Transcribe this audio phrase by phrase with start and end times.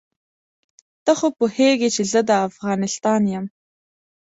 [1.03, 3.45] ته خو پوهېږې زه د افغانستان یم.